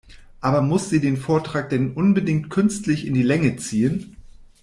[0.39, 4.17] Aber muss sie den Vortrag denn unbedingt künstlich in die Länge ziehen?